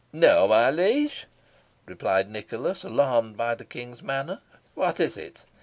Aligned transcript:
"No, 0.11 0.47
my 0.47 0.71
liege," 0.71 1.27
replied 1.85 2.27
Nicholas, 2.27 2.83
alarmed 2.83 3.37
by 3.37 3.53
the 3.53 3.63
King's 3.63 4.01
manner; 4.01 4.41
"what 4.73 4.99
is 4.99 5.15
it?" 5.15 5.43